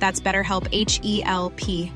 [0.00, 1.92] That's BetterHelp H E L P.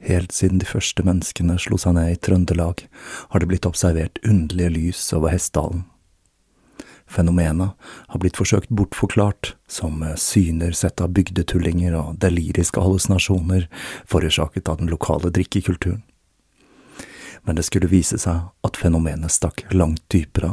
[0.00, 2.84] Helt siden de første menneskene slo seg ned i Trøndelag,
[3.28, 5.84] har det blitt observert underlige lys over Hessdalen.
[7.08, 7.74] Fenomenet
[8.08, 13.66] har blitt forsøkt bortforklart som syner sett av bygdetullinger og deliriske hallusinasjoner
[14.06, 16.02] forårsaket av den lokale drikkekulturen.
[17.42, 20.52] Men det skulle vise seg at fenomenet stakk langt dypere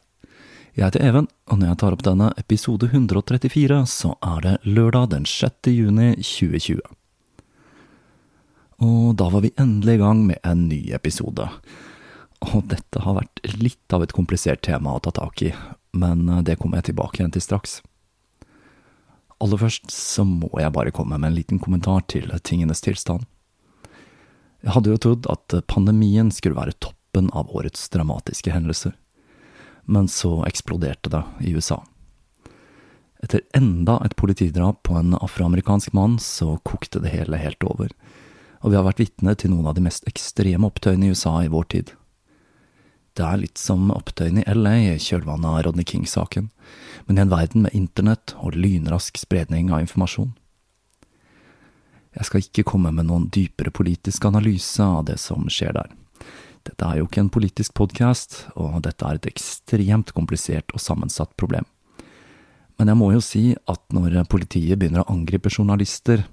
[0.71, 5.09] Jeg heter Even, og når jeg tar opp denne episode 134, så er det lørdag
[5.11, 5.67] den 6.
[5.67, 6.79] juni 2020.
[8.87, 11.49] Og da var vi endelig i gang med en ny episode.
[12.53, 15.51] Og dette har vært litt av et komplisert tema å ta tak i,
[15.91, 17.81] men det kommer jeg tilbake igjen til straks.
[19.43, 23.27] Aller først så må jeg bare komme med en liten kommentar til tingenes tilstand.
[24.63, 28.95] Jeg hadde jo trodd at pandemien skulle være toppen av årets dramatiske hendelser
[29.85, 31.81] men så eksploderte det i USA.
[33.21, 37.93] Etter enda et politidrap på en afroamerikansk mann, så kokte det hele helt over,
[38.61, 41.51] og vi har vært vitne til noen av de mest ekstreme opptøyene i USA i
[41.53, 41.93] vår tid.
[43.17, 46.49] Det er litt som opptøyene i LA i kjølvannet av Rodney King-saken,
[47.05, 50.31] men i en verden med internett og lynrask spredning av informasjon.
[52.15, 55.91] Jeg skal ikke komme med noen dypere politisk analyse av det som skjer der.
[56.67, 61.33] Dette er jo ikke en politisk podkast, og dette er et ekstremt komplisert og sammensatt
[61.39, 61.65] problem.
[62.77, 66.25] Men jeg må jo si at når politiet begynner å angripe journalister,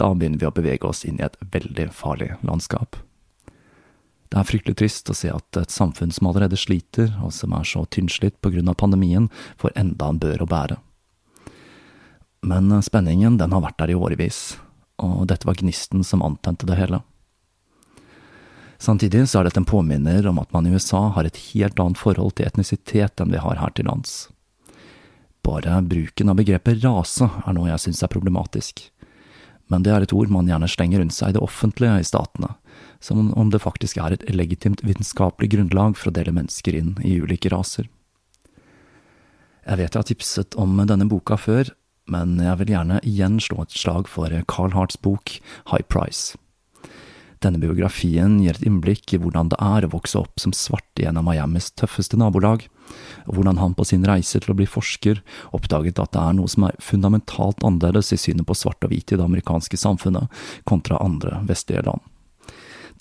[0.00, 2.96] da begynner vi å bevege oss inn i et veldig farlig landskap.
[4.32, 7.68] Det er fryktelig trist å se at et samfunn som allerede sliter, og som er
[7.68, 9.28] så tynnslitt av pandemien,
[9.60, 10.78] får enda en bør å bære.
[12.48, 14.56] Men spenningen, den har vært der i årevis,
[15.04, 17.02] og dette var gnisten som antente det hele.
[18.82, 22.00] Samtidig så er dette en påminner om at man i USA har et helt annet
[22.00, 24.26] forhold til etnisitet enn vi har her til lands.
[25.46, 28.82] Bare bruken av begrepet rase er noe jeg synes er problematisk,
[29.70, 32.50] men det er et ord man gjerne slenger rundt seg i det offentlige i statene,
[32.98, 37.20] som om det faktisk er et legitimt vitenskapelig grunnlag for å dele mennesker inn i
[37.22, 37.86] ulike raser.
[39.62, 41.70] Jeg vet jeg har tipset om denne boka før,
[42.10, 45.38] men jeg vil gjerne igjen slå et slag for Carl Harts bok
[45.70, 46.34] High Price.
[47.42, 51.08] Denne biografien gir et innblikk i hvordan det er å vokse opp som svart i
[51.08, 52.68] en av Miamis tøffeste nabolag,
[53.26, 55.18] og hvordan han på sin reise til å bli forsker
[55.56, 59.10] oppdaget at det er noe som er fundamentalt annerledes i synet på svart og hvit
[59.10, 60.30] i det amerikanske samfunnet
[60.68, 62.04] kontra andre vestlige land.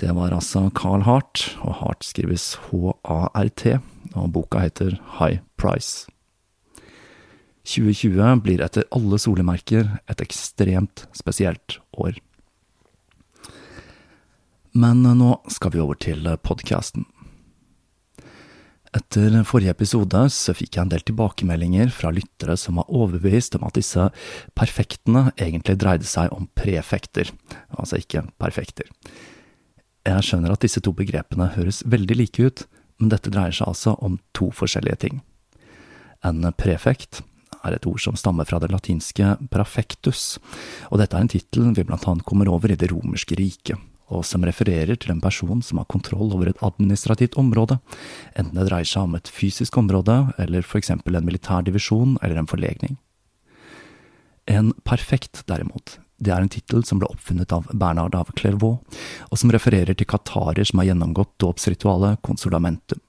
[0.01, 3.75] Det var altså Carl Hart, og Hart skrives H-A-R-T,
[4.15, 6.07] og boka heter High Price.
[7.69, 12.17] 2020 blir etter alle solemerker et ekstremt spesielt år.
[14.71, 17.03] Men nå skal vi over til podkasten.
[18.95, 23.65] Etter forrige episode så fikk jeg en del tilbakemeldinger fra lyttere som var overbevist om
[23.67, 24.09] at disse
[24.55, 27.31] perfektene egentlig dreide seg om prefekter,
[27.71, 28.87] altså ikke perfekter.
[30.07, 32.65] Jeg skjønner at disse to begrepene høres veldig like ut,
[32.99, 35.21] men dette dreier seg altså om to forskjellige ting.
[36.23, 37.23] En prefekt
[37.61, 40.35] er et ord som stammer fra det latinske prafectus,
[40.89, 43.79] og dette er en tittel vi blant annet kommer over i det romerske riket,
[44.11, 47.79] og som refererer til en person som har kontroll over et administrativt område,
[48.35, 52.49] enten det dreier seg om et fysisk område, eller eksempel en militær divisjon eller en
[52.51, 52.97] forlegning.
[54.51, 58.81] En perfekt, derimot, det er en tittel som ble oppfunnet av Bernard av Clairvaux,
[59.29, 63.01] og som refererer til qatarer som har gjennomgått dåpsritualet consolamentum.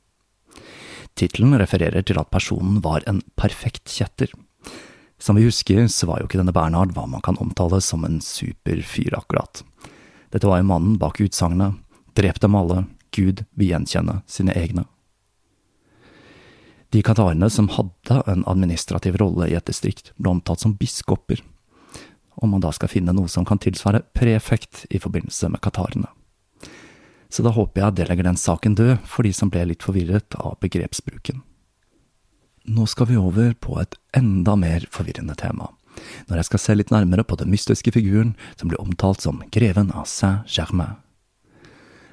[1.19, 4.32] Tittelen refererer til at personen var en perfekt kjetter.
[5.20, 8.19] Som vi husker, så var jo ikke denne Bernhard hva man kan omtale som en
[8.25, 9.60] super fyr, akkurat.
[10.32, 11.79] Dette var jo mannen bak utsagnet
[12.17, 14.84] Drep dem alle, Gud vil gjenkjenne sine egne.
[16.93, 21.40] De katarene som hadde en administrativ rolle i et distrikt, ble omtalt som biskoper,
[22.37, 26.11] om man da skal finne noe som kan tilsvare prefekt i forbindelse med katarene.
[27.32, 30.37] Så da håper jeg det legger den saken død for de som ble litt forvirret
[30.37, 31.40] av begrepsbruken.
[32.69, 35.73] Nå skal vi over på et enda mer forvirrende tema
[36.28, 39.93] når jeg skal se litt nærmere på den mystiske figuren som blir omtalt som greven
[39.96, 40.99] av Saint-Germain.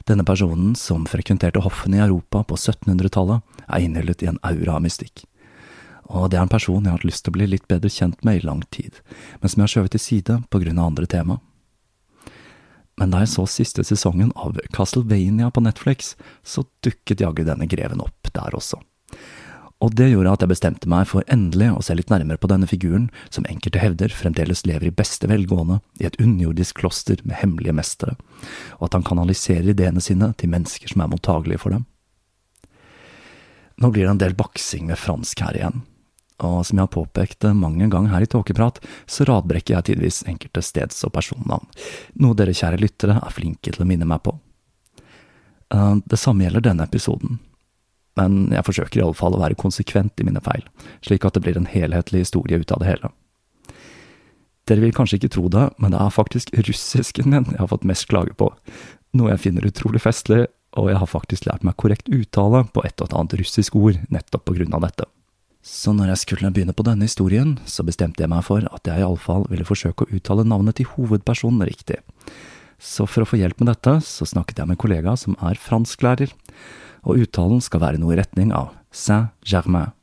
[0.10, 4.86] Denne personen, som frekventerte hoffene i Europa på 1700-tallet, er innhyllet i en aura av
[4.86, 5.26] mystikk.
[6.10, 8.24] Og det er en person jeg har hatt lyst til å bli litt bedre kjent
[8.26, 8.98] med i lang tid,
[9.42, 11.38] men som jeg har skjøvet til side på grunn av andre tema.
[13.00, 18.02] Men da jeg så siste sesongen av Castlevania på Netflix, så dukket jaggu denne greven
[18.04, 18.82] opp der også
[19.80, 22.68] og det gjorde at jeg bestemte meg for endelig å se litt nærmere på denne
[22.68, 27.78] figuren, som enkelte hevder fremdeles lever i beste velgående i et underjordisk kloster med hemmelige
[27.78, 28.18] mestere,
[28.80, 31.88] og at han kanaliserer ideene sine til mennesker som er mottagelige for dem.
[33.80, 35.82] Nå blir det en del baksing med fransk her igjen,
[36.44, 40.64] og som jeg har påpekt mange ganger her i Tåkeprat, så radbrekker jeg tidvis enkelte
[40.64, 41.72] steds- og personnavn,
[42.20, 44.36] noe dere kjære lyttere er flinke til å minne meg på.
[45.72, 47.40] Eh, det samme gjelder denne episoden
[48.20, 50.66] men jeg forsøker i alle fall å være konsekvent i mine feil,
[51.06, 53.12] slik at det blir en helhetlig historie ut av det hele.
[54.70, 57.88] Dere vil kanskje ikke tro det, men det er faktisk russisken min jeg har fått
[57.90, 58.52] mest klage på,
[59.18, 60.44] noe jeg finner utrolig festlig,
[60.78, 63.98] og jeg har faktisk lært meg korrekt uttale på et og et annet russisk ord
[64.14, 65.08] nettopp på grunn av dette.
[65.66, 69.02] Så når jeg skulle begynne på denne historien, så bestemte jeg meg for at jeg
[69.02, 72.00] iallfall ville forsøke å uttale navnet til hovedpersonen riktig.
[72.80, 75.60] Så for å få hjelp med dette, så snakket jeg med en kollega som er
[75.60, 76.32] fransklærer,
[77.04, 79.94] og uttalen skal være noe i retning av Saint-Germain.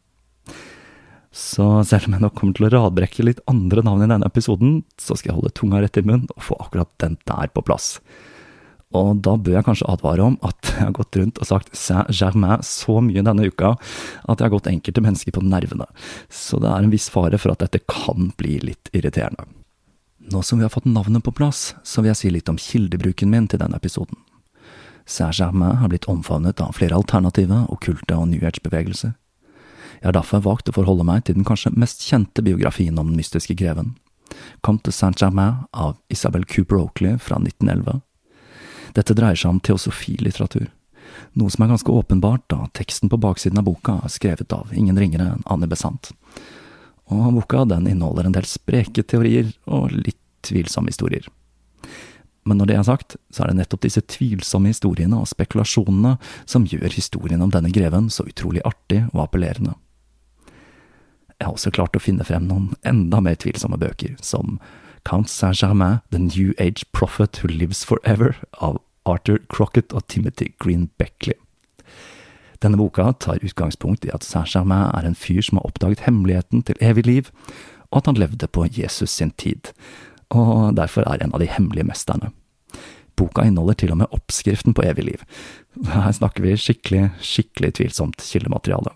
[1.36, 4.78] Så selv om jeg nok kommer til å radbrekke litt andre navn i denne episoden,
[4.96, 7.98] så skal jeg holde tunga rett i munnen og få akkurat den der på plass.
[8.96, 12.64] Og da bør jeg kanskje advare om at jeg har gått rundt og sagt Saint-Germain
[12.64, 15.88] så mye denne uka at jeg har gått enkelte mennesker på nervene,
[16.32, 19.44] så det er en viss fare for at dette kan bli litt irriterende.
[20.32, 23.30] Nå som vi har fått navnet på plass, så vil jeg si litt om kildebruken
[23.30, 24.16] min til denne episoden.
[25.06, 29.14] Saint-Germain har blitt omfavnet av flere alternative, okkulte og New Age-bevegelser.
[30.00, 33.20] Jeg har derfor valgt å forholde meg til den kanskje mest kjente biografien om den
[33.20, 33.94] mystiske greven,
[34.60, 38.02] Comte Saint-Germain av Isabel Cooper Oakley fra 1911.
[38.98, 40.66] Dette dreier seg om teosofilitteratur,
[41.38, 44.98] noe som er ganske åpenbart da teksten på baksiden av boka er skrevet av ingen
[44.98, 46.10] ringere enn Anne Besant.
[47.06, 51.26] Og boka den inneholder en del spreke teorier og litt tvilsomme historier.
[52.46, 56.14] Men når det er sagt, så er det nettopp disse tvilsomme historiene og spekulasjonene
[56.46, 59.74] som gjør historien om denne greven så utrolig artig og appellerende.
[61.36, 64.60] Jeg har også klart å finne frem noen enda mer tvilsomme bøker, som
[65.04, 70.88] Count Saint-Germain, The New Age Prophet Who Lives Forever, av Arthur Crocket og Timothy Green
[70.98, 71.36] Beckley.
[72.62, 76.80] Denne boka tar utgangspunkt i at Saint-Germain er en fyr som har oppdaget hemmeligheten til
[76.80, 77.30] evig liv,
[77.90, 79.74] og at han levde på Jesus sin tid,
[80.34, 82.32] og derfor er en av de hemmelige mesterne.
[83.16, 85.24] Boka inneholder til og med oppskriften på evig liv.
[85.88, 88.92] Her snakker vi skikkelig, skikkelig tvilsomt kildemateriale.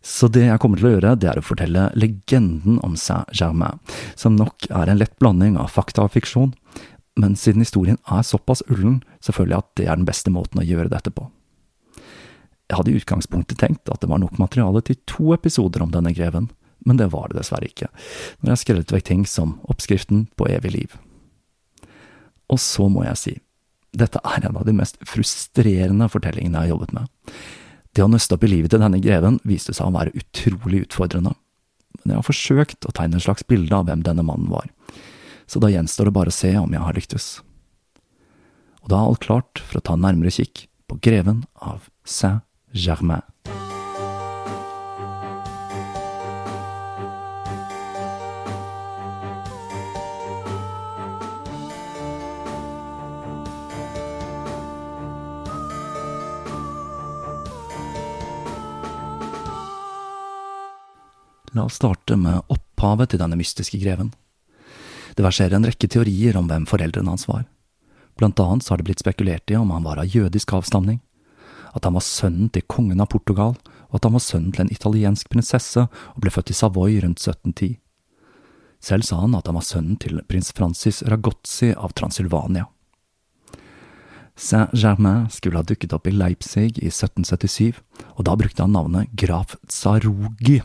[0.00, 3.80] Så det jeg kommer til å gjøre, det er å fortelle legenden om Saint-Germain,
[4.16, 6.54] som nok er en lett blanding av fakta og fiksjon,
[7.20, 10.62] men siden historien er såpass ullen, så føler jeg at det er den beste måten
[10.62, 11.28] å gjøre dette på.
[12.70, 16.14] Jeg hadde i utgangspunktet tenkt at det var nok materiale til to episoder om denne
[16.16, 16.48] greven,
[16.86, 17.90] men det var det dessverre ikke,
[18.40, 20.98] når jeg skrevet vekk ting som oppskriften på evig liv.
[22.50, 23.36] Og så må jeg si,
[23.90, 27.08] Dette er en av de mest frustrerende fortellingene jeg har jobbet med.
[27.90, 31.32] Det å nøste opp i livet til denne greven viste seg å være utrolig utfordrende,
[31.98, 34.70] men jeg har forsøkt å tegne et slags bilde av hvem denne mannen var,
[35.50, 37.26] så da gjenstår det bare å se om jeg har lyktes.
[38.84, 43.26] Og da er alt klart for å ta en nærmere kikk på greven av Saint-Germain.
[61.74, 64.12] Starte med opphavet til denne mystiske greven.
[65.16, 67.44] Det verserer en rekke teorier om hvem foreldrene hans var.
[68.18, 71.00] Blant annet har det blitt spekulert i om han var av jødisk avstamning,
[71.74, 73.54] at han var sønnen til kongen av Portugal,
[73.90, 77.22] og at han var sønnen til en italiensk prinsesse og ble født i Savoy rundt
[77.22, 77.78] 1710.
[78.80, 82.66] Selv sa han at han var sønnen til prins Francis Ragozzi av Transylvania.
[84.40, 87.76] Saint-Germain skulle ha dukket opp i Leipzig i 1777,
[88.16, 90.62] og da brukte han navnet graf Tsarugi,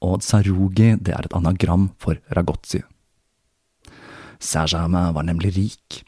[0.00, 2.80] og Tsarugi det er et anagram for Ragozzi.
[4.40, 6.00] Saint-Germain var nemlig rik,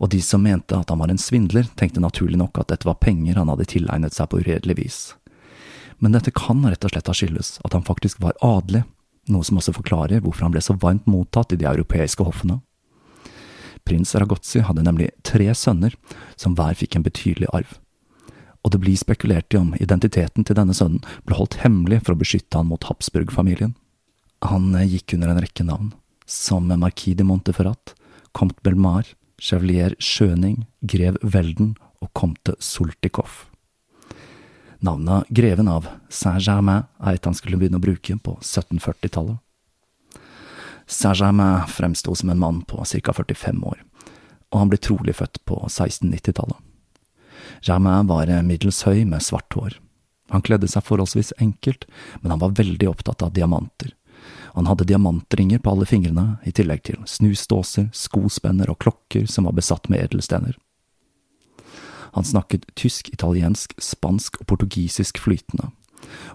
[0.00, 2.98] og de som mente at han var en svindler, tenkte naturlig nok at dette var
[2.98, 5.00] penger han hadde tilegnet seg på uredelig vis.
[6.02, 8.82] Men dette kan rett og slett ha skyldes at han faktisk var adelig,
[9.30, 12.58] noe som også forklarer hvorfor han ble så varmt mottatt i de europeiske hoffene.
[13.86, 15.94] Prins Ragozzi hadde nemlig tre sønner,
[16.36, 17.76] som hver fikk en betydelig arv.
[18.66, 22.20] Og det blir spekulert i om identiteten til denne sønnen ble holdt hemmelig for å
[22.20, 23.76] beskytte han mot Habsburg-familien.
[24.44, 25.92] Han gikk under en rekke navn,
[26.26, 27.94] som Marquis de Monteferrat,
[28.34, 29.06] Comte Belmar,
[29.38, 33.46] Chevalier Schøning, grev Welden og Comte Soltikov.
[34.84, 39.38] Navnet Greven av Saint-Germain er et han skulle begynne å bruke på 1740-tallet.
[40.86, 43.82] Saint-Germain fremsto som en mann på ca 45 år,
[44.52, 46.58] og han ble trolig født på 1690-tallet.
[47.66, 49.78] Germain var middels høy med svart hår.
[50.30, 51.86] Han kledde seg forholdsvis enkelt,
[52.20, 53.92] men han var veldig opptatt av diamanter.
[54.56, 59.56] Han hadde diamantringer på alle fingrene, i tillegg til snusdåser, skospenner og klokker som var
[59.58, 60.56] besatt med edelstener.
[62.16, 65.68] Han snakket tysk, italiensk, spansk og portugisisk flytende,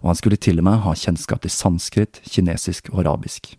[0.04, 3.56] og han skulle til og med ha kjennskap til sanskrit, kinesisk og arabisk.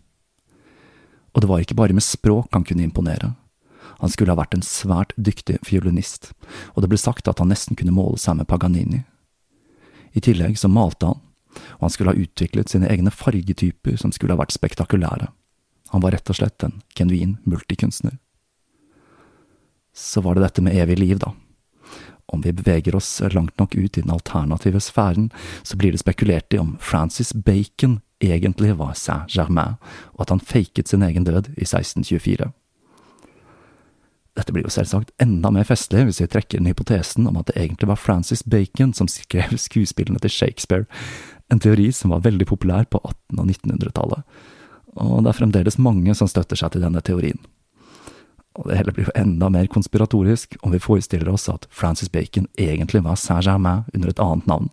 [1.33, 3.33] Og det var ikke bare med språk han kunne imponere.
[4.03, 6.31] Han skulle ha vært en svært dyktig fiolinist,
[6.73, 9.03] og det ble sagt at han nesten kunne måle seg med Paganini.
[10.13, 11.21] I tillegg så malte han,
[11.77, 15.29] og han skulle ha utviklet sine egne fargetyper som skulle ha vært spektakulære.
[15.93, 18.17] Han var rett og slett en genuin multikunstner.
[19.93, 21.33] Så var det dette med evig liv, da.
[22.33, 25.29] Om vi beveger oss langt nok ut i den alternative sfæren,
[25.61, 27.99] så blir det spekulert i om Francis Bacon
[28.31, 29.79] egentlig var Saint-Germain,
[30.15, 32.51] og at han faket sin egen død i 1624.
[34.33, 37.57] Dette blir jo selvsagt enda mer festlig hvis vi trekker inn hypotesen om at det
[37.59, 40.87] egentlig var Francis Bacon som skrev skuespillene til Shakespeare,
[41.53, 44.23] en teori som var veldig populær på 1800- og 1900-tallet,
[44.93, 47.39] og det er fremdeles mange som støtter seg til denne teorien.
[48.53, 52.45] Og det hele blir jo enda mer konspiratorisk om vi forestiller oss at Francis Bacon
[52.59, 54.69] egentlig var Saint-Germain under et annet navn,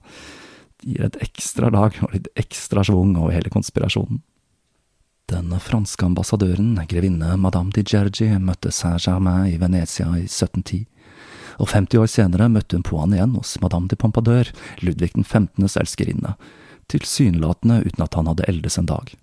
[0.82, 4.22] gir et ekstra lag og litt ekstra schwung over hele konspirasjonen.
[5.30, 10.80] Den franske ambassadøren, grevinne Madame di Gergi, møtte Saint-Germain i Venezia i 1710,
[11.62, 14.50] og 50 år senere møtte hun på han igjen hos Madame de Pompadour,
[14.82, 16.34] Ludvig den 15.s elskerinne,
[16.90, 19.14] tilsynelatende uten at han hadde eldes en dag.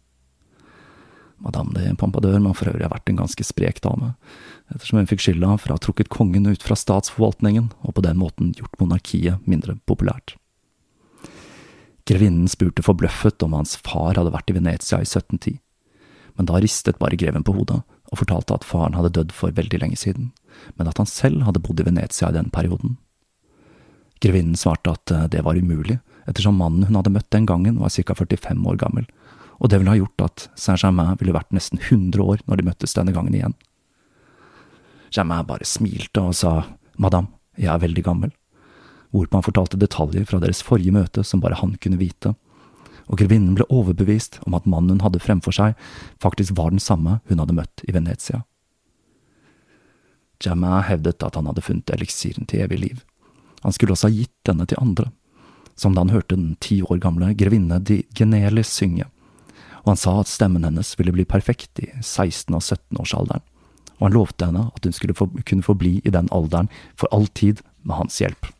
[1.43, 4.13] Madame de Pompadour må for øvrig ha vært en ganske sprek dame,
[4.71, 8.19] ettersom hun fikk skylda for å ha trukket kongen ut fra statsforvaltningen og på den
[8.21, 10.37] måten gjort monarkiet mindre populært.
[12.07, 15.57] Grevinnen spurte forbløffet om hans far hadde vært i Venezia i 1710,
[16.39, 19.81] men da ristet bare greven på hodet og fortalte at faren hadde dødd for veldig
[19.81, 20.31] lenge siden,
[20.79, 22.95] men at han selv hadde bodd i Venezia i den perioden.
[24.23, 25.99] Grevinnen svarte at eh, det var umulig,
[26.29, 29.09] ettersom mannen hun hadde møtt den gangen var ca 45 år gammel,
[29.59, 32.95] og det ville ha gjort at Saint-Germain ville vært nesten 100 år når de møttes
[32.95, 33.57] denne gangen igjen.
[35.11, 36.61] Germain bare smilte og sa
[36.95, 38.36] madame, jeg er veldig gammel
[39.17, 42.35] hvorpå han fortalte detaljer fra deres forrige møte som bare han kunne vite,
[43.07, 45.75] og grevinnen ble overbevist om at mannen hun hadde fremfor seg,
[46.23, 48.43] faktisk var den samme hun hadde møtt i Venezia.
[50.43, 52.97] Jamma hevdet at han hadde funnet eliksiren til evig liv.
[53.63, 55.09] Han skulle også ha gitt denne til andre,
[55.77, 59.07] som da han hørte den ti år gamle grevinne Di Genelis synge,
[59.85, 63.45] og han sa at stemmen hennes ville bli perfekt i 16- og 17-årsalderen,
[63.97, 66.69] og han lovte henne at hun skulle få, kunne forbli i den alderen
[66.99, 68.51] for all tid med hans hjelp.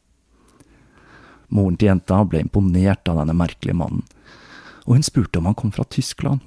[1.53, 4.03] Moren til jenta ble imponert av denne merkelige mannen,
[4.85, 6.43] og hun spurte om han kom fra Tyskland.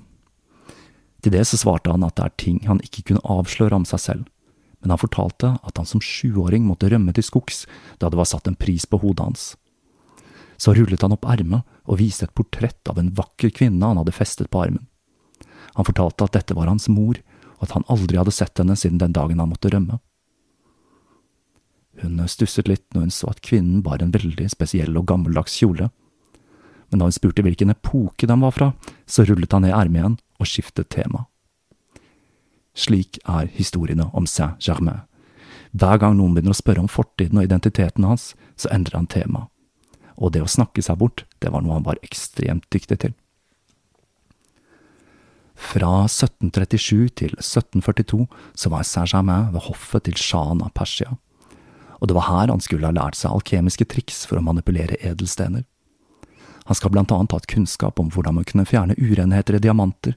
[1.21, 4.03] Til det så svarte han at det er ting han ikke kunne avsløre om seg
[4.03, 4.29] selv,
[4.81, 7.67] men han fortalte at han som sjuåring måtte rømme til skogs
[8.01, 9.51] da det var satt en pris på hodet hans.
[10.61, 14.17] Så rullet han opp ermet og viste et portrett av en vakker kvinne han hadde
[14.17, 14.87] festet på armen.
[15.77, 17.21] Han fortalte at dette var hans mor,
[17.61, 20.01] og at han aldri hadde sett henne siden den dagen han måtte rømme.
[22.01, 25.91] Hun stusset litt når hun så at kvinnen bar en veldig spesiell og gammeldags kjole,
[26.91, 28.73] men da hun spurte hvilken epoke den var fra,
[29.07, 31.27] så rullet han ned ermet igjen og skiftet tema.
[32.75, 35.05] Slik er historiene om Saint-Germain.
[35.71, 39.47] Hver gang noen begynner å spørre om fortiden og identiteten hans, så endrer han tema.
[40.19, 43.15] Og det å snakke seg bort, det var noe han var ekstremt dyktig til.
[45.61, 48.25] Fra 1737 til 1742
[48.59, 51.15] så var Saint-Germain ved hoffet til sjahen av Persia,
[52.01, 55.67] og det var her han skulle ha lært seg alkemiske triks for å manipulere edelstener.
[56.65, 60.17] Han skal blant annet ha hatt kunnskap om hvordan man kunne fjerne urenheter i diamanter,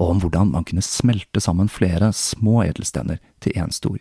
[0.00, 3.98] og om hvordan man kunne smelte sammen flere små edelstener til én stor.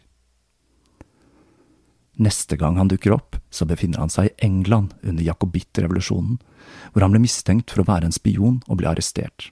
[2.19, 6.39] Neste gang han dukker opp, så befinner han seg i England under jakobittrevolusjonen,
[6.91, 9.51] hvor han ble mistenkt for å være en spion og ble arrestert.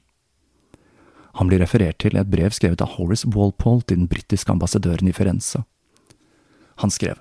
[1.39, 5.07] Han blir referert til i et brev skrevet av Horace Walpole til den britiske ambassadøren
[5.07, 5.63] i Firenze.
[6.81, 7.19] Han skrev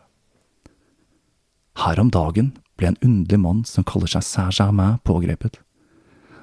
[1.76, 5.60] Her om dagen ble en underlig mann som kaller seg Saint-Germain pågrepet.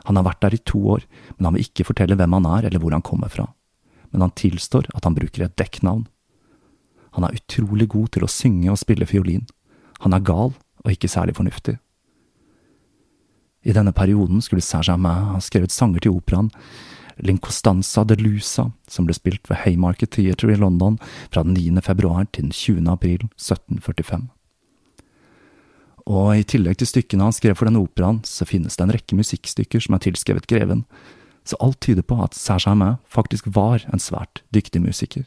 [0.08, 1.06] Han har vært der i to år,
[1.38, 3.48] men han vil ikke fortelle hvem han er eller hvor han kommer fra.
[4.12, 6.06] Men han tilstår at han bruker et dekknavn.
[7.18, 9.46] Han er utrolig god til å synge og spille fiolin.
[10.06, 11.78] Han er gal og ikke særlig fornuftig.
[13.64, 16.52] I denne perioden skulle Saint-Germain ha skrevet sanger til operaen
[17.24, 20.98] L'Incostanza de Lusa, som ble spilt ved Haymarket Theatre i London
[21.30, 21.82] fra den 9.
[21.86, 22.90] februar til den 20.
[22.90, 24.26] april 1745.
[26.10, 29.16] Og i tillegg til stykkene han skrev for denne operaen, så finnes det en rekke
[29.16, 30.84] musikkstykker som er tilskrevet greven,
[31.48, 35.24] så alt tyder på at Saint-Germain faktisk var en svært dyktig musiker.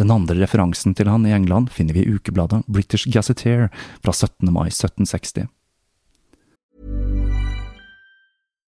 [0.00, 3.68] Den andre referansen til han i England finner vi i ukebladet British Gazetteer
[4.00, 4.52] fra 17.
[4.52, 5.48] mai 1760.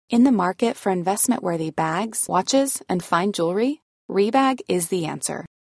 [0.09, 1.71] In the for investment-worthy
[2.29, 5.47] watches, and fine jewelry, Rebag is the answer.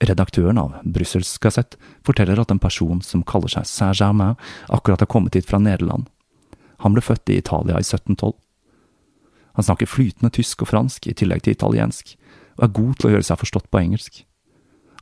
[0.00, 4.38] Redaktøren av Brussels Gazette forteller at en person som kaller seg Saint-Germain,
[4.72, 6.06] akkurat har kommet hit fra Nederland.
[6.80, 8.32] Han ble født i Italia i 1712.
[9.58, 12.14] Han snakker flytende tysk og fransk i tillegg til italiensk,
[12.56, 14.22] og er god til å gjøre seg forstått på engelsk.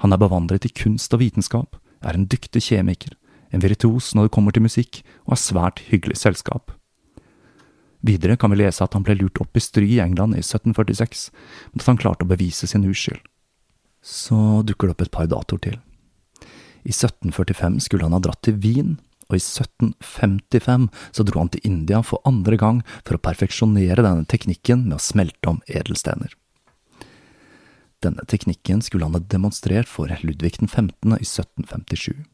[0.02, 3.14] Han er bevandret i kunst og vitenskap, er en dyktig kjemiker,
[3.54, 6.74] en virtuos når det kommer til musikk, og er svært hyggelig selskap.
[8.02, 11.28] Videre kan vi lese at han ble lurt opp i stry i England i 1746,
[11.70, 13.22] men at han klarte å bevise sin uskyld.
[14.02, 15.78] Så dukker det opp et par datoer til.
[16.88, 18.96] I 1745 skulle han ha dratt til Wien,
[19.28, 24.24] og i 1755 så dro han til India for andre gang for å perfeksjonere denne
[24.30, 26.32] teknikken med å smelte om edelstener.
[28.00, 31.18] Denne teknikken skulle han ha demonstrert for Ludvig 15.
[31.18, 32.24] i 1757.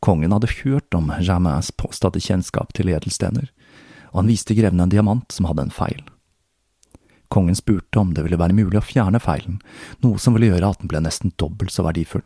[0.00, 3.50] Kongen hadde hørt om Germains påståtte kjennskap til edelstener,
[4.10, 6.02] og han viste greven en diamant som hadde en feil.
[7.30, 9.60] Kongen spurte om det ville være mulig å fjerne feilen,
[10.02, 12.24] noe som ville gjøre at den ble nesten dobbelt så verdifull.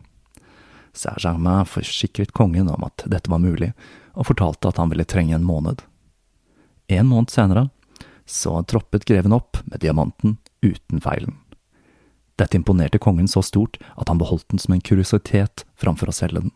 [0.95, 3.75] Saint-Germain forsikret kongen om at dette var mulig,
[4.15, 5.83] og fortalte at han ville trenge en måned.
[6.89, 7.69] En måned senere
[8.25, 11.37] så troppet greven opp med diamanten uten feilen.
[12.41, 16.47] Dette imponerte kongen så stort at han beholdt den som en kuriositet framfor å selge
[16.47, 16.55] den.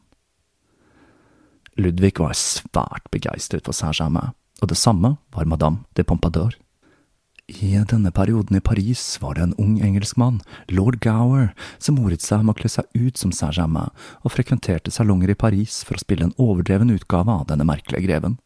[1.78, 4.32] Ludvig var svært begeistret for Saint-Germain,
[4.62, 6.56] og det samme var madame de Pompadour.
[7.48, 12.42] I denne perioden i Paris var det en ung engelskmann, lord Gower, som moret seg
[12.44, 13.88] med å kle seg ut som Saint-Germain
[14.20, 18.36] og frekventerte salonger i Paris for å spille en overdreven utgave av denne merkelige greven.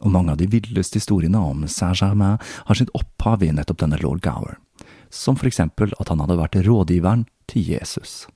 [0.00, 4.24] Og mange av de villeste historiene om Saint-Germain har sitt opphav i nettopp denne lord
[4.24, 4.56] Gower.
[5.10, 8.26] som for eksempel at han hadde vært rådgiveren til Jesus.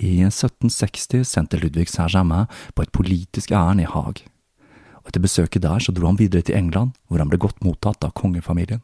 [0.00, 4.24] I 1760 sendte Ludvig Saint-Germain på et politisk ærend i Haag.
[5.04, 8.04] Og etter besøket der så dro han videre til England, hvor han ble godt mottatt
[8.06, 8.80] av kongefamilien.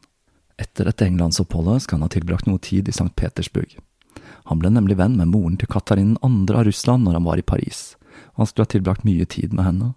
[0.61, 3.09] Etter dette englandsoppholdet skal han ha tilbrakt noe tid i St.
[3.17, 3.73] Petersburg.
[4.51, 6.53] Han ble nemlig venn med moren til Katarinen 2.
[6.53, 7.95] av Russland når han var i Paris,
[8.33, 9.93] og han skulle ha tilbrakt mye tid med henne.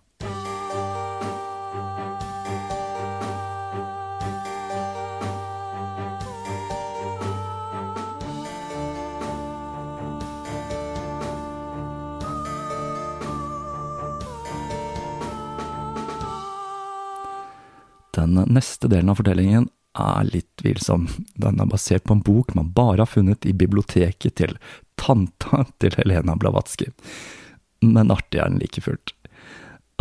[18.55, 21.09] Neste delen av fortellingen er litt tvilsom.
[21.39, 24.57] Den er basert på en bok man bare har funnet i biblioteket til
[25.01, 26.91] tanta til Helena Blavatsky.
[27.85, 29.15] Men artig er den like fullt.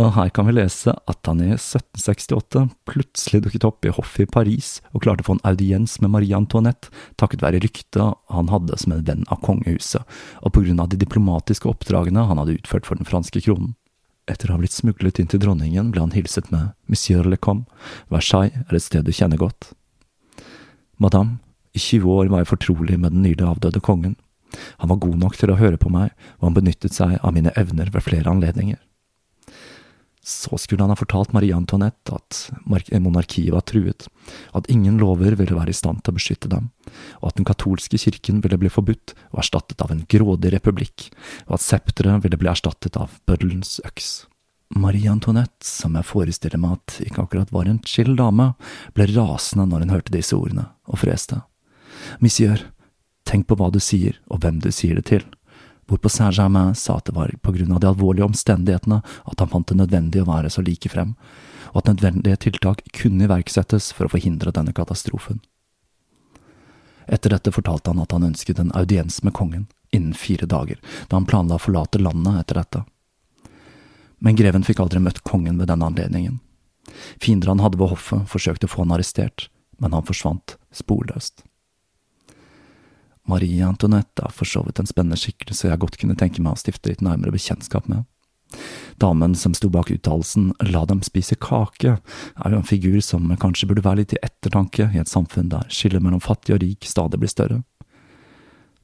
[0.02, 4.32] Og her kan vi lese at han i 1768 plutselig dukket opp i hoffet i
[4.36, 6.90] Paris og klarte å få en audiens med Marie Antoinette
[7.20, 10.02] takket være ryktet han hadde som en venn av kongehuset,
[10.42, 13.76] og på grunn av de diplomatiske oppdragene han hadde utført for den franske kronen.
[14.30, 17.64] Etter å ha blitt smuglet inn til dronningen ble han hilset med Monsieur le Com,
[18.12, 19.72] Versailles er et sted du kjenner godt.
[20.96, 21.40] Madame,
[21.74, 24.14] i 20 år var jeg fortrolig med den nylig avdøde kongen.
[24.78, 27.52] Han var god nok til å høre på meg, og han benyttet seg av mine
[27.58, 28.78] evner ved flere anledninger.
[30.24, 34.06] Så skulle han ha fortalt Marie Antoinette at monarkiet var truet,
[34.56, 36.70] at ingen lover ville være i stand til å beskytte dem,
[37.20, 41.10] og at den katolske kirken ville bli forbudt og erstattet av en grådig republikk,
[41.44, 44.24] og at septeret ville bli erstattet av bøddelens øks.
[44.74, 48.54] Marie Antoinette, som jeg forestiller meg at ikke akkurat var en chill dame,
[48.96, 51.42] ble rasende når hun hørte disse ordene, og freste.
[52.24, 52.64] Monsieur,
[53.28, 55.28] tenk på hva du sier, og hvem du sier det til
[55.88, 59.68] hvorpå Saint-Germain sa at det var på grunn av de alvorlige omstendighetene at han fant
[59.68, 61.14] det nødvendig å være så like frem,
[61.72, 65.42] og at nødvendige tiltak kunne iverksettes for å forhindre denne katastrofen.
[67.06, 71.18] Etter dette fortalte han at han ønsket en audiens med kongen innen fire dager, da
[71.18, 72.84] han planla å forlate landet etter dette.
[74.24, 76.40] Men greven fikk aldri møtt kongen ved denne anledningen.
[77.20, 81.44] Fiender han hadde ved hoffet, forsøkte å få han arrestert, men han forsvant sporløst.
[83.30, 86.60] Marie Antoinette er for så vidt en spennende skikkelse jeg godt kunne tenke meg å
[86.60, 88.04] stifte litt nærmere bekjentskap med.
[89.02, 93.68] Damen som sto bak uttalelsen La dem spise kake, er jo en figur som kanskje
[93.70, 97.18] burde være litt i ettertanke i et samfunn der skillet mellom fattig og rik stadig
[97.22, 97.62] blir større.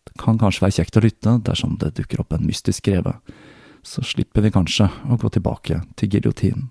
[0.09, 3.15] Det kan kanskje være kjekt å lytte dersom det dukker opp en mystisk greve,
[3.87, 6.71] så slipper vi kanskje å gå tilbake til giljotinen.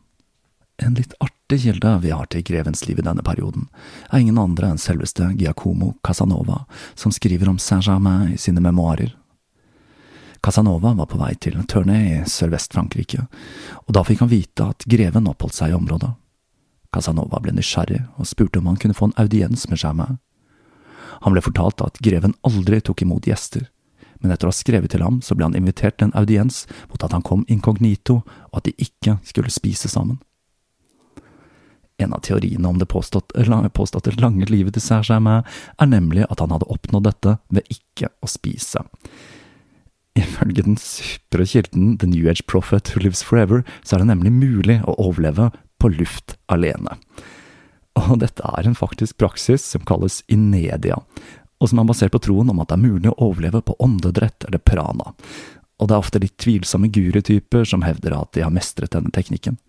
[0.79, 3.67] En litt artig kilde vi har til grevens liv i denne perioden,
[4.11, 6.63] er ingen andre enn selveste Giacomo Casanova,
[6.95, 9.11] som skriver om Saint-Germain i sine memoarer.
[10.39, 13.25] Casanova var på vei til turné i Sørvest-Frankrike,
[13.85, 16.13] og da fikk han vite at greven oppholdt seg i området.
[16.95, 20.17] Casanova ble nysgjerrig og spurte om han kunne få en audiens med Germain.
[21.25, 23.67] Han ble fortalt at greven aldri tok imot gjester,
[24.23, 27.03] men etter å ha skrevet til ham så ble han invitert til en audiens mot
[27.03, 30.21] at han kom inkognito og at de ikke skulle spise sammen.
[31.99, 33.33] En av teoriene om det påstått,
[33.75, 35.43] påståtte lange livet til Saint-Germain
[35.77, 38.85] er nemlig at han hadde oppnådd dette ved ikke å spise.
[40.19, 44.31] Ifølge den supre kilden The New Age Prophet Who Lives Forever, så er det nemlig
[44.31, 46.97] mulig å overleve på luft alene.
[47.99, 50.99] Og dette er en faktisk praksis som kalles inedia,
[51.59, 54.47] og som er basert på troen om at det er mulig å overleve på åndedrett
[54.47, 55.13] eller prana.
[55.79, 59.59] Og det er ofte litt tvilsomme gurutyper som hevder at de har mestret denne teknikken.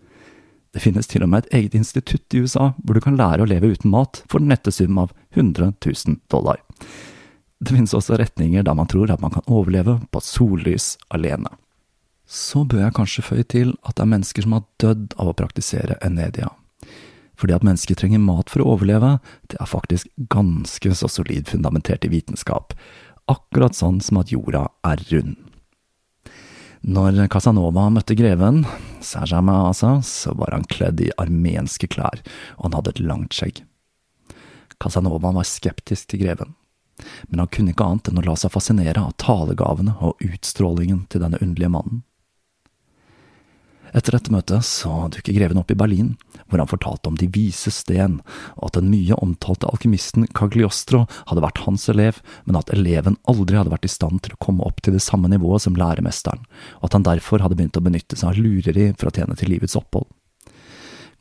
[0.71, 3.49] Det finnes til og med et eget institutt i USA hvor du kan lære å
[3.49, 6.61] leve uten mat for den nette sum av 100 000 dollar.
[7.59, 11.51] Det finnes også retninger der man tror at man kan overleve på sollys alene.
[12.25, 15.35] Så bør jeg kanskje føye til at det er mennesker som har dødd av å
[15.35, 16.47] praktisere enedia.
[17.35, 19.17] Fordi at mennesker trenger mat for å overleve,
[19.51, 22.75] det er faktisk ganske så solid fundamentert i vitenskap,
[23.31, 25.50] akkurat sånn som at jorda er rund.
[26.81, 28.63] Når Casanova møtte greven,
[29.05, 32.23] Sajama Asa, altså, så var han kledd i armenske klær,
[32.57, 33.61] og han hadde et langt skjegg.
[34.81, 36.55] Casanova var skeptisk til greven,
[37.29, 41.21] men han kunne ikke annet enn å la seg fascinere av talegavene og utstrålingen til
[41.21, 42.01] denne underlige mannen.
[43.91, 46.13] Etter dette møtet så dukker greven opp i Berlin,
[46.47, 48.19] hvor han fortalte om De vise sten,
[48.55, 53.59] og at den mye omtalte alkymisten Cagliostro hadde vært hans elev, men at eleven aldri
[53.59, 56.47] hadde vært i stand til å komme opp til det samme nivået som læremesteren,
[56.79, 59.51] og at han derfor hadde begynt å benytte seg av lureri for å tjene til
[59.51, 60.07] livets opphold.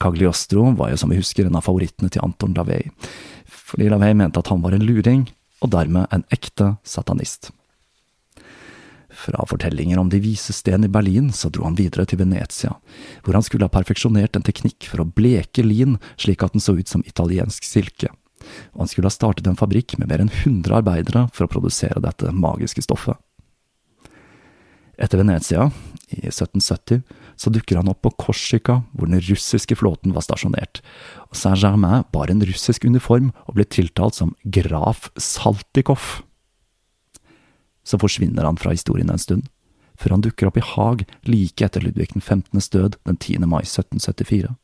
[0.01, 2.89] Cagliostro var jo som vi husker en av favorittene til Anton Lavey,
[3.51, 5.27] fordi Lavey mente at han var en luring,
[5.61, 7.51] og dermed en ekte satanist.
[9.21, 12.73] Fra fortellinger om De vise sten i Berlin så dro han videre til Venezia,
[13.25, 16.77] hvor han skulle ha perfeksjonert en teknikk for å bleke lin slik at den så
[16.79, 18.09] ut som italiensk silke,
[18.73, 22.01] og han skulle ha startet en fabrikk med mer enn 100 arbeidere for å produsere
[22.01, 23.21] dette magiske stoffet.
[25.01, 25.71] Etter Venezia,
[26.13, 27.01] i 1770,
[27.41, 30.83] så dukker han opp på Korsika, hvor den russiske flåten var stasjonert,
[31.33, 36.21] Saint-Germain bar en russisk uniform og ble tiltalt som graf Saltikov.
[37.91, 39.49] Så forsvinner han fra historien en stund,
[39.99, 43.47] før han dukker opp i Haag like etter Ludvig 15.s død den 10.
[43.51, 44.55] mai 1774.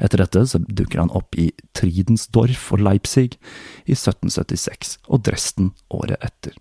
[0.00, 3.36] Etter dette så dukker han opp i Tridensdorf og Leipzig
[3.84, 6.56] i 1776, og Dresden året etter.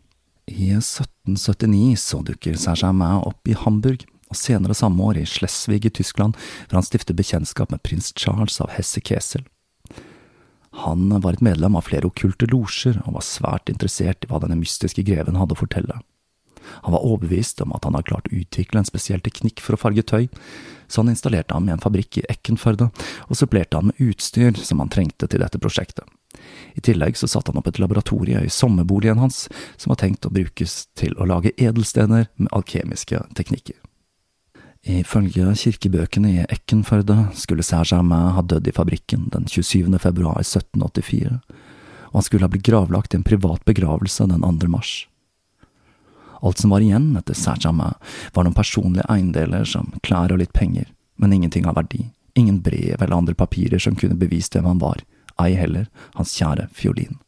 [0.50, 5.94] I 1779 så dukker Saint-Germain opp i Hamburg, og senere samme år i Schleswig i
[6.02, 6.36] Tyskland,
[6.68, 9.48] hvor han stifter bekjentskap med prins Charles av Hesse-Kesel.
[10.72, 14.60] Han var et medlem av flere okkulte losjer, og var svært interessert i hva denne
[14.60, 15.98] mystiske greven hadde å fortelle.
[16.86, 19.82] Han var overbevist om at han hadde klart å utvikle en spesiell teknikk for å
[19.82, 20.30] farge tøy,
[20.88, 22.90] så han installerte ham i en fabrikk i Ekkenførde,
[23.28, 26.06] og supplerte han med utstyr som han trengte til dette prosjektet.
[26.78, 30.34] I tillegg så satte han opp et laboratorie i sommerboligen hans, som var tenkt å
[30.34, 33.78] brukes til å lage edelstener med alkemiske teknikker.
[34.88, 39.92] Ifølge kirkebøkene i Ekkenførde skulle Saint-Germain ha dødd i fabrikken den 27.
[40.00, 41.40] februar 1784,
[42.10, 44.70] og han skulle ha blitt gravlagt i en privat begravelse den 2.
[44.72, 45.08] mars.
[46.40, 47.98] Alt som var igjen etter Saint-Germain,
[48.34, 50.88] var noen personlige eiendeler som klær og litt penger,
[51.20, 52.06] men ingenting av verdi,
[52.40, 55.04] ingen brev eller andre papirer som kunne bevist hvem han var,
[55.44, 57.20] ei heller hans kjære fiolin.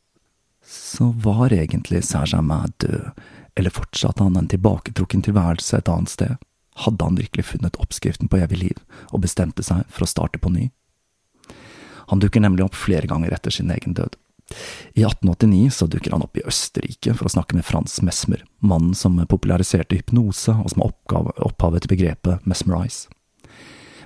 [0.63, 3.11] Så var egentlig Saint-Germain død,
[3.59, 6.39] eller fortsatte han en tilbaketrukken tilværelse et annet sted?
[6.75, 8.77] Hadde han virkelig funnet oppskriften på evig liv,
[9.12, 10.69] og bestemte seg for å starte på ny?
[12.12, 14.17] Han dukker nemlig opp flere ganger etter sin egen død.
[14.99, 18.95] I 1889 så dukker han opp i Østerrike for å snakke med Frans Mesmer, mannen
[18.97, 20.95] som populariserte hypnose og som er
[21.47, 23.07] opphavet til begrepet mesmerize.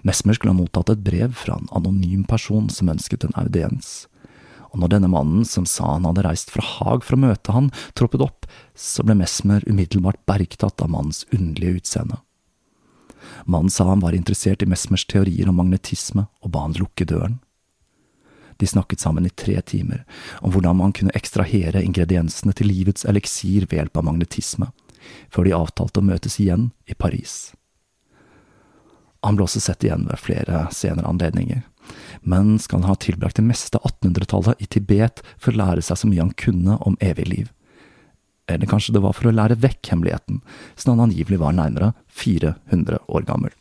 [0.06, 4.06] Mesmer skulle ha mottatt et brev fra en anonym person som ønsket en audiens,
[4.70, 7.72] og når denne mannen som sa han hadde reist fra Haag for å møte han,
[7.98, 12.20] troppet opp, så ble Mesmer umiddelbart bergtatt av mannens underlige utseende.
[13.46, 17.38] Mannen sa han var interessert i Mesmers teorier om magnetisme, og ba han lukke døren.
[18.58, 20.06] De snakket sammen i tre timer,
[20.42, 24.72] om hvordan man kunne ekstrahere ingrediensene til livets eliksir ved hjelp av magnetisme,
[25.30, 27.54] før de avtalte å møtes igjen i Paris.
[29.22, 31.62] Han ble også sett igjen ved flere senere anledninger,
[32.22, 36.10] men skal ha tilbrakt det meste av 1800-tallet i Tibet for å lære seg så
[36.10, 37.54] mye han kunne om evig liv
[38.48, 40.42] eller kanskje det var for å lære vekk hemmeligheten,
[40.76, 43.54] siden han angivelig var nærmere 400 år gammel.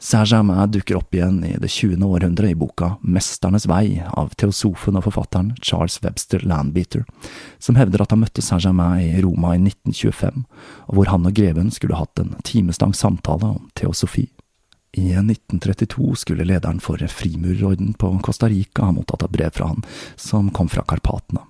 [0.00, 2.00] Saint-Germain dukker opp igjen i det 20.
[2.00, 7.04] århundret i boka Mesternes vei av teosofen og forfatteren Charles Webster Landbeater,
[7.60, 10.46] som hevder at han møtte Saint-Germain i Roma i 1925,
[10.88, 14.30] og hvor han og greven skulle hatt en timeslang samtale om teosofi.
[14.96, 19.84] I 1932 skulle lederen for frimurerorden på Costa Rica ha mottatt et brev fra han,
[20.16, 21.44] som kom fra Karpatene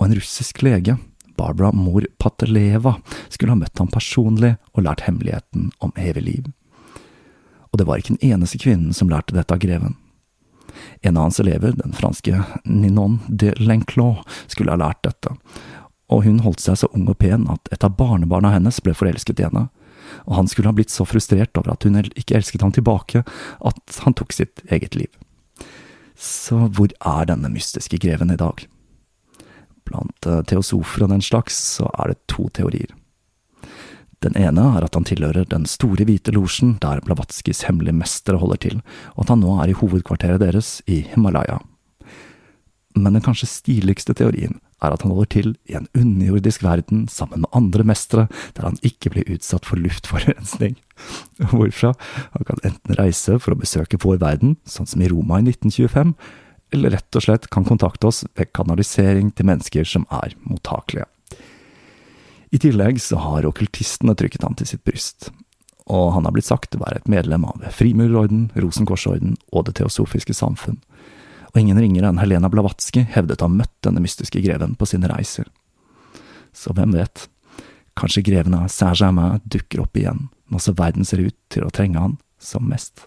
[0.00, 0.96] og en russisk lege,
[1.36, 2.96] Barbara Mor Pateleva,
[3.28, 6.46] skulle ha møtt ham personlig og lært hemmeligheten om evig liv.
[7.70, 9.98] Og det var ikke den eneste kvinnen som lærte dette av greven.
[11.04, 15.36] En av hans elever, den franske Ninon de Lenclos, skulle ha lært dette,
[16.10, 19.42] og hun holdt seg så ung og pen at et av barnebarna hennes ble forelsket
[19.42, 19.68] i henne,
[20.26, 23.22] og han skulle ha blitt så frustrert over at hun ikke elsket ham tilbake,
[23.60, 25.12] at han tok sitt eget liv.
[26.16, 28.64] Så hvor er denne mystiske greven i dag?
[29.90, 32.94] Blant eh, teosofer og den slags så er det to teorier.
[34.20, 38.60] Den ene er at han tilhører den store hvite losjen der Blavatskijs hemmelige mestere holder
[38.66, 38.80] til,
[39.16, 41.56] og at han nå er i hovedkvarteret deres i Himalaya.
[42.98, 47.44] Men den kanskje stiligste teorien er at han holder til i en underjordisk verden sammen
[47.44, 48.26] med andre mestere,
[48.56, 50.76] der han ikke blir utsatt for luftforurensning.
[51.52, 51.94] Hvorfra
[52.34, 56.16] han kan enten reise for å besøke vår verden, sånn som i Roma i 1925,
[56.74, 61.08] eller rett og slett kan kontakte oss ved kanalisering til mennesker som er mottakelige.
[62.50, 65.30] I tillegg så har okkultistene trykket ham til sitt bryst,
[65.90, 70.34] og han har blitt sagt å være et medlem av Frimurerorden, Rosenkorsorden og Det teosofiske
[70.34, 70.80] samfunn,
[71.50, 75.10] og ingen ringere enn Helena Blavatsky hevdet å ha møtt denne mystiske greven på sine
[75.10, 75.50] reiser.
[76.54, 77.26] Så hvem vet,
[77.98, 82.02] kanskje greven av Saint-Germain dukker opp igjen, når så verden ser ut til å trenge
[82.02, 83.06] han som mest.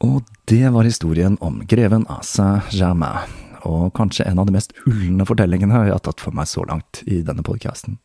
[0.00, 3.28] Og det var historien om greven av Saint-Germain,
[3.68, 7.02] og kanskje en av de mest ulne fortellingene jeg har tatt for meg så langt
[7.04, 7.98] i denne podkasten.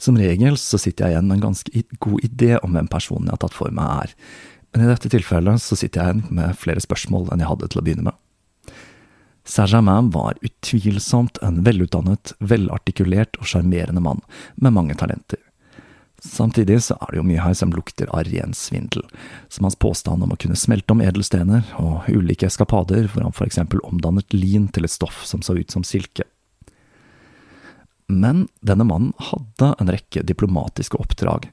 [0.00, 3.36] Som regel så sitter jeg igjen med en ganske god idé om hvem personen jeg
[3.36, 4.14] har tatt for meg er,
[4.72, 7.80] Men i dette tilfellet så sitter jeg igjen med flere spørsmål enn jeg hadde til
[7.80, 8.74] å begynne med.
[9.46, 14.20] Saint-Germain var utvilsomt en velutdannet, velartikulert og sjarmerende mann
[14.56, 15.40] med mange talenter.
[16.24, 19.04] Samtidig så er det jo mye her som lukter av ren svindel,
[19.52, 23.48] som hans påstand om å kunne smelte om edelstener, og ulike eskapader hvor han for
[23.48, 26.24] eksempel omdannet lin til et stoff som så ut som silke.
[28.08, 31.50] Men denne mannen hadde en rekke diplomatiske oppdrag,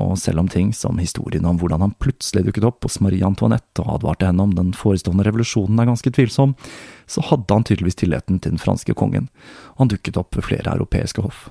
[0.00, 3.82] og selv om ting som historien om hvordan han plutselig dukket opp hos Marie Antoinette
[3.84, 6.54] og advarte henne om den forestående revolusjonen er ganske tvilsom,
[7.04, 9.28] så hadde han tydeligvis tilliten til den franske kongen,
[9.74, 11.50] og han dukket opp ved flere europeiske hoff.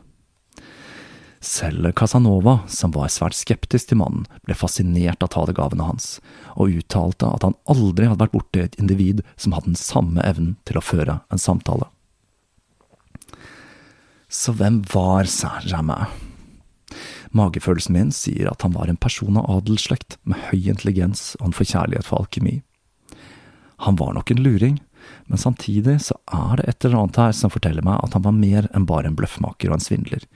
[1.41, 6.19] Selv Casanova, som var svært skeptisk til mannen, ble fascinert av talegavene hans,
[6.53, 10.59] og uttalte at han aldri hadde vært borti et individ som hadde den samme evnen
[10.69, 11.89] til å føre en samtale.
[14.29, 16.13] Så hvem var Saint-Germain?
[17.33, 21.57] Magefølelsen min sier at han var en person av adelsslekt med høy intelligens og en
[21.57, 22.59] forkjærlighet for alkemi.
[23.87, 24.77] Han var nok en luring,
[25.25, 28.35] men samtidig så er det et eller annet her som forteller meg at han var
[28.37, 30.27] mer enn bare en bløffmaker og en svindler,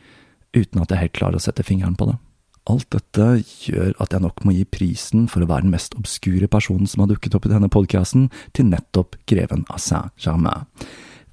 [0.55, 2.17] uten at jeg helt klarer å sette fingeren på det.
[2.65, 3.25] Alt dette
[3.67, 7.03] gjør at jeg nok må gi prisen for å være den mest obskure personen som
[7.03, 10.65] har dukket opp i denne podkasten, til nettopp greven av Saint-Germain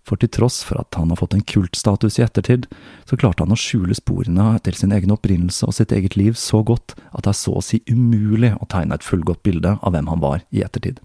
[0.06, 2.66] for til tross for at han har fått en kultstatus i ettertid,
[3.06, 6.62] så klarte han å skjule sporene til sin egen opprinnelse og sitt eget liv så
[6.66, 10.10] godt at det er så å si umulig å tegne et fullgodt bilde av hvem
[10.10, 10.98] han var i ettertid.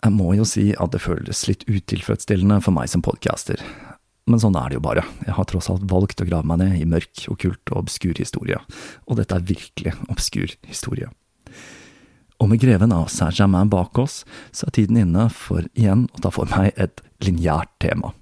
[0.00, 3.60] Jeg må jo si at det føles litt utilfredsstillende for meg som podcaster,
[4.30, 6.78] men sånn er det jo bare, jeg har tross alt valgt å grave meg ned
[6.78, 8.60] i mørk, okkult og obskur historie,
[9.10, 11.10] og dette er virkelig obskur historie.
[12.40, 14.22] Og med greven av Saint-Germain bak oss,
[14.54, 18.14] så er tiden inne for igjen å ta for meg et lineært tema.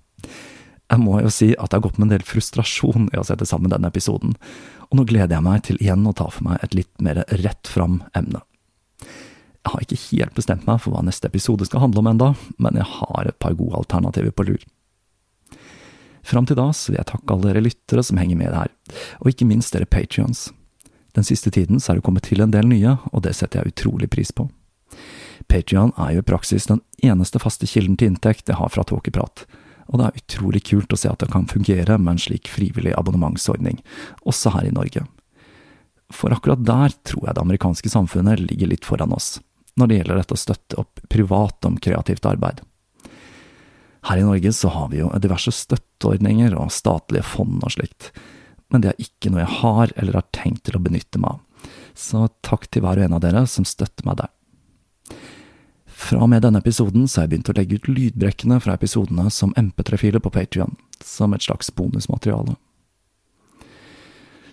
[0.88, 3.46] Jeg må jo si at jeg har gått med en del frustrasjon i å sette
[3.46, 4.34] sammen denne episoden,
[4.88, 7.68] og nå gleder jeg meg til igjen å ta for meg et litt mer rett
[7.68, 8.40] fram emne.
[9.04, 12.78] Jeg har ikke helt bestemt meg for hva neste episode skal handle om enda, men
[12.80, 14.64] jeg har et par gode alternativer på lur.
[16.28, 18.72] Fram til da så vil jeg takke alle dere lyttere som henger med her,
[19.22, 20.50] og ikke minst dere patrions.
[21.16, 23.72] Den siste tiden så er det kommet til en del nye, og det setter jeg
[23.72, 24.44] utrolig pris på.
[25.48, 29.46] Patrion er jo i praksis den eneste faste kilden til inntekt jeg har fra Tåkeprat,
[29.88, 32.92] og det er utrolig kult å se at det kan fungere med en slik frivillig
[32.98, 33.80] abonnementsordning,
[34.28, 35.06] også her i Norge.
[36.12, 39.38] For akkurat der tror jeg det amerikanske samfunnet ligger litt foran oss,
[39.80, 42.60] når det gjelder dette å støtte opp privat om kreativt arbeid.
[44.06, 48.12] Her i Norge så har vi jo diverse støtteordninger og statlige fond og slikt,
[48.70, 51.72] men det er ikke noe jeg har eller har tenkt til å benytte meg av,
[51.98, 54.30] så takk til hver og en av dere som støtter meg der.
[55.98, 59.26] Fra og med denne episoden så har jeg begynt å legge ut lydbrekkene fra episodene
[59.34, 62.54] som MP3-filer på Patrion, som et slags bonusmateriale.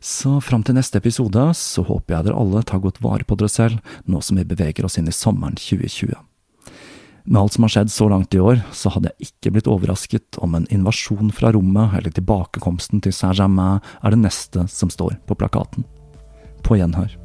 [0.05, 3.49] Så fram til neste episode så håper jeg dere alle tar godt vare på dere
[3.49, 6.17] selv, nå som vi beveger oss inn i sommeren 2020.
[7.25, 10.37] Med alt som har skjedd så langt i år, så hadde jeg ikke blitt overrasket
[10.45, 15.37] om en invasjon fra rommet eller tilbakekomsten til Saint-Germain er det neste som står på
[15.39, 15.87] plakaten.
[16.61, 17.24] På gjenhør.